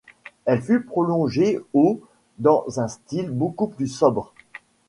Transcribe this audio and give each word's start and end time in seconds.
Elle 0.45 0.63
fut 0.63 0.81
prolongée 0.81 1.59
au 1.73 2.01
dans 2.39 2.65
un 2.79 2.87
style 2.87 3.29
beaucoup 3.29 3.67
plus 3.67 3.87
sobre. 3.87 4.33